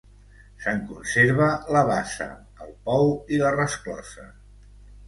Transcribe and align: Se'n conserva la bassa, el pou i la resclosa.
Se'n 0.63 0.79
conserva 0.93 1.51
la 1.77 1.83
bassa, 1.91 2.29
el 2.67 2.75
pou 2.89 3.17
i 3.37 3.43
la 3.45 3.57
resclosa. 3.61 4.31